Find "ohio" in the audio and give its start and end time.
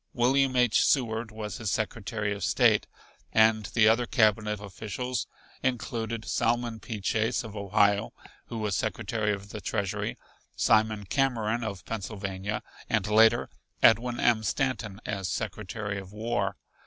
7.55-8.11